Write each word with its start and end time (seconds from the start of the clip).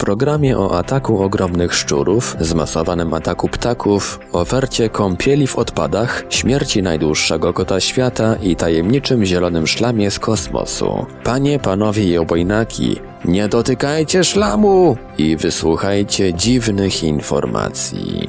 Programie 0.00 0.58
o 0.58 0.78
ataku 0.78 1.22
ogromnych 1.22 1.74
szczurów, 1.74 2.36
zmasowanym 2.40 3.14
ataku 3.14 3.48
ptaków, 3.48 4.20
ofercie 4.32 4.88
kąpieli 4.88 5.46
w 5.46 5.58
odpadach, 5.58 6.24
śmierci 6.30 6.82
najdłuższego 6.82 7.52
kota 7.52 7.80
świata 7.80 8.36
i 8.42 8.56
tajemniczym 8.56 9.24
zielonym 9.24 9.66
szlamie 9.66 10.10
z 10.10 10.18
kosmosu. 10.18 11.06
Panie, 11.24 11.58
panowie 11.58 12.04
i 12.04 12.18
obojnaki, 12.18 13.00
nie 13.24 13.48
dotykajcie 13.48 14.24
szlamu 14.24 14.96
i 15.18 15.36
wysłuchajcie 15.36 16.34
dziwnych 16.34 17.02
informacji. 17.04 18.28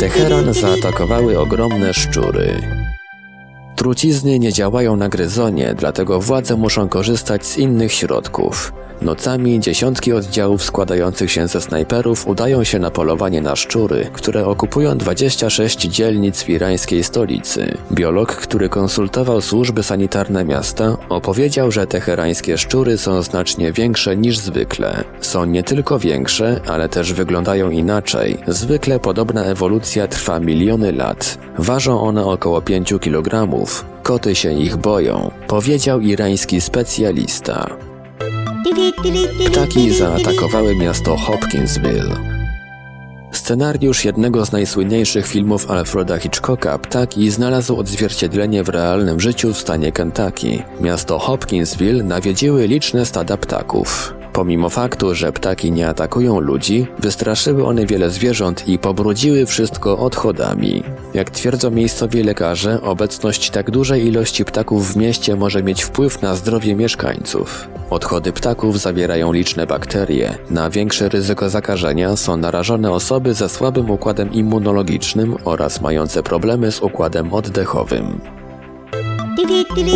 Teheran 0.00 0.54
zaatakowały 0.54 1.38
ogromne 1.38 1.94
szczury. 1.94 2.60
Trucizny 3.76 4.38
nie 4.38 4.52
działają 4.52 4.96
na 4.96 5.08
gryzonie, 5.08 5.74
dlatego 5.76 6.20
władze 6.20 6.56
muszą 6.56 6.88
korzystać 6.88 7.46
z 7.46 7.58
innych 7.58 7.92
środków. 7.92 8.72
Nocami 9.02 9.60
dziesiątki 9.60 10.12
oddziałów 10.12 10.62
składających 10.62 11.32
się 11.32 11.48
ze 11.48 11.60
snajperów 11.60 12.26
udają 12.26 12.64
się 12.64 12.78
na 12.78 12.90
polowanie 12.90 13.40
na 13.40 13.56
szczury, 13.56 14.10
które 14.12 14.46
okupują 14.46 14.98
26 14.98 15.80
dzielnic 15.80 16.48
irańskiej 16.48 17.04
stolicy. 17.04 17.76
Biolog, 17.92 18.36
który 18.36 18.68
konsultował 18.68 19.40
służby 19.40 19.82
sanitarne 19.82 20.44
miasta, 20.44 20.96
opowiedział, 21.08 21.72
że 21.72 21.86
teherańskie 21.86 22.58
szczury 22.58 22.98
są 22.98 23.22
znacznie 23.22 23.72
większe 23.72 24.16
niż 24.16 24.38
zwykle. 24.38 25.04
Są 25.20 25.44
nie 25.44 25.62
tylko 25.62 25.98
większe, 25.98 26.60
ale 26.66 26.88
też 26.88 27.12
wyglądają 27.12 27.70
inaczej. 27.70 28.38
Zwykle 28.46 29.00
podobna 29.00 29.44
ewolucja 29.44 30.08
trwa 30.08 30.40
miliony 30.40 30.92
lat. 30.92 31.38
Ważą 31.58 32.00
one 32.00 32.24
około 32.24 32.62
5 32.62 32.94
kg. 33.00 33.56
Koty 34.02 34.34
się 34.34 34.52
ich 34.52 34.76
boją, 34.76 35.30
powiedział 35.46 36.00
irański 36.00 36.60
specjalista. 36.60 37.87
Ptaki 39.50 39.92
zaatakowały 39.92 40.76
miasto 40.76 41.16
Hopkinsville. 41.16 42.38
Scenariusz 43.32 44.04
jednego 44.04 44.46
z 44.46 44.52
najsłynniejszych 44.52 45.26
filmów 45.26 45.70
Alfreda 45.70 46.18
Hitchcocka, 46.18 46.78
Ptaki, 46.78 47.30
znalazł 47.30 47.76
odzwierciedlenie 47.76 48.62
w 48.62 48.68
realnym 48.68 49.20
życiu 49.20 49.52
w 49.52 49.58
stanie 49.58 49.92
Kentucky. 49.92 50.62
Miasto 50.80 51.18
Hopkinsville 51.18 52.02
nawiedziły 52.02 52.66
liczne 52.66 53.06
stada 53.06 53.36
ptaków. 53.36 54.17
Pomimo 54.38 54.68
faktu, 54.68 55.14
że 55.14 55.32
ptaki 55.32 55.72
nie 55.72 55.88
atakują 55.88 56.40
ludzi, 56.40 56.86
wystraszyły 56.98 57.66
one 57.66 57.86
wiele 57.86 58.10
zwierząt 58.10 58.68
i 58.68 58.78
pobrudziły 58.78 59.46
wszystko 59.46 59.98
odchodami. 59.98 60.82
Jak 61.14 61.30
twierdzą 61.30 61.70
miejscowi 61.70 62.22
lekarze, 62.22 62.82
obecność 62.82 63.50
tak 63.50 63.70
dużej 63.70 64.06
ilości 64.06 64.44
ptaków 64.44 64.92
w 64.92 64.96
mieście 64.96 65.36
może 65.36 65.62
mieć 65.62 65.82
wpływ 65.82 66.22
na 66.22 66.34
zdrowie 66.34 66.74
mieszkańców. 66.74 67.68
Odchody 67.90 68.32
ptaków 68.32 68.80
zawierają 68.80 69.32
liczne 69.32 69.66
bakterie. 69.66 70.38
Na 70.50 70.70
większe 70.70 71.08
ryzyko 71.08 71.50
zakażenia 71.50 72.16
są 72.16 72.36
narażone 72.36 72.90
osoby 72.90 73.34
ze 73.34 73.48
słabym 73.48 73.90
układem 73.90 74.32
immunologicznym 74.32 75.36
oraz 75.44 75.80
mające 75.80 76.22
problemy 76.22 76.72
z 76.72 76.82
układem 76.82 77.34
oddechowym. 77.34 78.20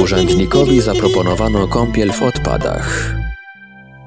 Urzędnikowi 0.02 0.80
zaproponowano 0.80 1.68
kąpiel 1.68 2.12
w 2.12 2.22
odpadach. 2.22 3.21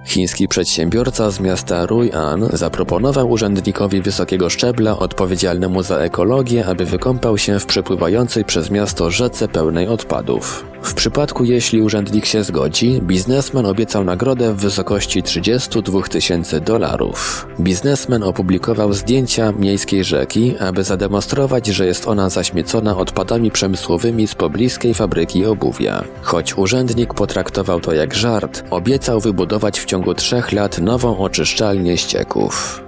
Chiński 0.05 0.47
przedsiębiorca 0.47 1.31
z 1.31 1.39
miasta 1.39 1.85
Rui'an 1.85 2.55
zaproponował 2.57 3.29
urzędnikowi 3.29 4.01
wysokiego 4.01 4.49
szczebla 4.49 4.99
odpowiedzialnemu 4.99 5.83
za 5.83 5.97
ekologię, 5.97 6.65
aby 6.65 6.85
wykąpał 6.85 7.37
się 7.37 7.59
w 7.59 7.65
przepływającej 7.65 8.45
przez 8.45 8.71
miasto 8.71 9.11
rzece 9.11 9.47
pełnej 9.47 9.87
odpadów. 9.87 10.65
W 10.85 10.93
przypadku 10.93 11.43
jeśli 11.43 11.81
urzędnik 11.81 12.25
się 12.25 12.43
zgodzi, 12.43 13.01
biznesmen 13.01 13.65
obiecał 13.65 14.03
nagrodę 14.03 14.53
w 14.53 14.57
wysokości 14.57 15.23
32 15.23 16.01
tysięcy 16.01 16.61
dolarów. 16.61 17.47
Biznesmen 17.59 18.23
opublikował 18.23 18.93
zdjęcia 18.93 19.51
miejskiej 19.51 20.03
rzeki, 20.03 20.55
aby 20.59 20.83
zademonstrować, 20.83 21.67
że 21.67 21.85
jest 21.85 22.07
ona 22.07 22.29
zaśmiecona 22.29 22.97
odpadami 22.97 23.51
przemysłowymi 23.51 24.27
z 24.27 24.35
pobliskiej 24.35 24.93
fabryki 24.93 25.45
obuwia. 25.45 26.03
Choć 26.21 26.57
urzędnik 26.57 27.13
potraktował 27.13 27.79
to 27.79 27.93
jak 27.93 28.13
żart, 28.13 28.63
obiecał 28.69 29.19
wybudować 29.19 29.79
w 29.79 29.85
ciągu 29.85 29.94
trzech 30.13 30.51
lat 30.51 30.79
nową 30.79 31.17
oczyszczalnię 31.17 31.97
ścieków. 31.97 32.81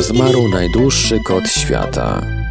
Zmarł 0.00 0.48
najdłuższy 0.48 1.20
kot 1.26 1.48
świata. 1.48 2.43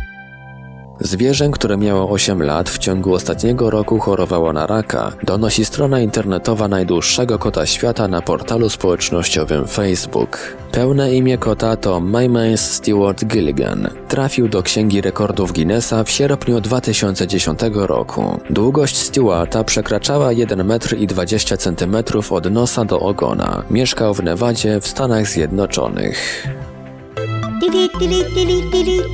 Zwierzę, 1.00 1.50
które 1.50 1.78
miało 1.78 2.10
8 2.10 2.44
lat, 2.44 2.70
w 2.70 2.78
ciągu 2.78 3.14
ostatniego 3.14 3.70
roku 3.70 4.00
chorowało 4.00 4.54
na 4.54 4.68
raka, 4.68 5.12
donosi 5.24 5.66
strona 5.66 6.00
internetowa 6.00 6.68
najdłuższego 6.68 7.40
kota 7.40 7.66
świata 7.66 8.08
na 8.08 8.22
portalu 8.22 8.70
społecznościowym 8.70 9.68
Facebook. 9.68 10.56
Pełne 10.72 11.16
imię 11.16 11.38
kota 11.38 11.78
to 11.78 12.00
Maymans 12.00 12.72
Stewart 12.72 13.26
Gilligan. 13.26 13.90
Trafił 14.08 14.48
do 14.48 14.64
Księgi 14.64 15.02
Rekordów 15.02 15.54
Guinnessa 15.54 16.04
w 16.04 16.10
sierpniu 16.10 16.62
2010 16.62 17.60
roku. 17.74 18.40
Długość 18.50 18.98
Stewarta 18.98 19.64
przekraczała 19.64 20.32
1 20.32 20.64
metr 20.66 20.98
i 20.98 21.08
20 21.08 21.58
cm 21.58 21.96
od 22.30 22.52
nosa 22.52 22.86
do 22.86 23.00
ogona. 23.00 23.64
Mieszkał 23.70 24.14
w 24.14 24.24
Nevadzie 24.24 24.80
w 24.82 24.88
Stanach 24.88 25.28
Zjednoczonych. 25.28 26.48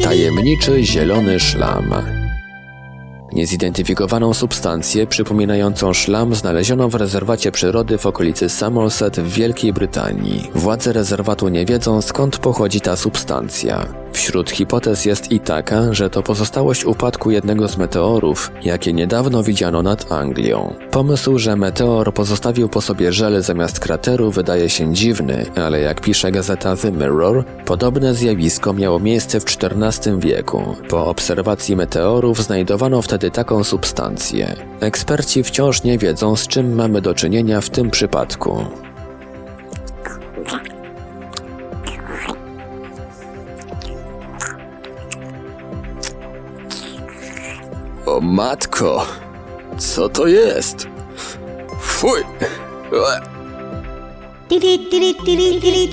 Tajemniczy 0.04 0.84
zielony 0.84 1.40
szlam. 1.40 1.94
Niezidentyfikowaną 3.34 4.34
substancję 4.34 5.08
przypominającą 5.08 5.94
szlam 5.94 6.36
znaleziono 6.36 6.90
w 6.90 6.96
rezerwacie 6.96 7.52
przyrody 7.52 7.98
w 7.98 8.06
okolicy 8.06 8.50
Somerset 8.50 9.20
w 9.20 9.34
Wielkiej 9.34 9.74
Brytanii. 9.74 10.52
Władze 10.56 10.94
rezerwatu 10.94 11.50
nie 11.50 11.66
wiedzą 11.66 12.02
skąd 12.02 12.38
pochodzi 12.38 12.82
ta 12.82 12.96
substancja. 12.96 13.86
Wśród 14.14 14.50
hipotez 14.52 15.06
jest 15.06 15.32
i 15.32 15.40
taka, 15.40 15.94
że 15.94 16.10
to 16.10 16.24
pozostałość 16.24 16.86
upadku 16.86 17.32
jednego 17.32 17.68
z 17.68 17.78
meteorów, 17.78 18.52
jakie 18.64 18.94
niedawno 18.94 19.44
widziano 19.44 19.84
nad 19.84 20.12
Anglią. 20.12 20.74
Pomysł, 20.92 21.40
że 21.40 21.56
meteor 21.56 22.14
pozostawił 22.14 22.70
po 22.70 22.82
sobie 22.82 23.14
żel 23.14 23.42
zamiast 23.42 23.80
krateru 23.80 24.32
wydaje 24.32 24.70
się 24.70 24.94
dziwny, 24.94 25.46
ale 25.66 25.80
jak 25.80 26.02
pisze 26.02 26.32
gazeta 26.32 26.76
The 26.76 26.92
Mirror, 26.92 27.46
podobne 27.66 28.14
zjawisko 28.14 28.74
miało 28.74 29.00
miejsce 29.00 29.40
w 29.40 29.46
XIV 29.46 30.20
wieku. 30.20 30.76
Po 30.90 31.06
obserwacji 31.06 31.76
meteorów 31.76 32.44
znajdowano 32.44 33.02
wtedy 33.02 33.32
taką 33.32 33.64
substancję. 33.64 34.56
Eksperci 34.80 35.44
wciąż 35.44 35.84
nie 35.84 35.98
wiedzą, 35.98 36.36
z 36.36 36.48
czym 36.48 36.76
mamy 36.76 37.02
do 37.02 37.14
czynienia 37.14 37.62
w 37.62 37.70
tym 37.70 37.90
przypadku. 37.90 38.66
O 48.20 48.22
matko, 48.22 49.06
co 49.78 50.10
to 50.10 50.28
jest? 50.28 50.88
Fuj! 51.80 52.20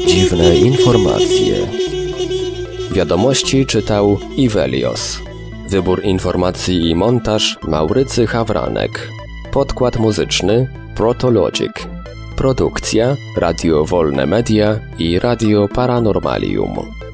Dziwne 0.07 0.57
informacje. 0.57 1.67
Wiadomości 2.91 3.67
czytał 3.67 4.19
Ivelios. 4.37 5.19
Wybór 5.71 6.05
informacji 6.05 6.91
i 6.91 6.95
montaż 6.95 7.59
Maurycy 7.63 8.27
Hawranek. 8.27 9.09
Podkład 9.53 9.97
muzyczny 9.97 10.69
Protologic. 10.95 11.73
Produkcja 12.37 13.17
Radio 13.37 13.85
Wolne 13.85 14.27
Media 14.27 14.81
i 14.99 15.19
Radio 15.19 15.69
Paranormalium. 15.69 17.06